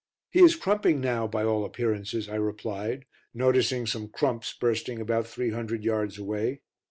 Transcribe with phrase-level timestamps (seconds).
[0.31, 3.05] "He is crumping now by all appearances," I replied,
[3.35, 6.61] noticing some crumps bursting about three hundred yards away.